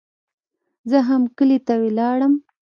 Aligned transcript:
زه 0.89 0.97
هم 1.09 1.21
کلي 1.37 1.57
ته 1.67 1.73
ولاړم. 1.83 2.33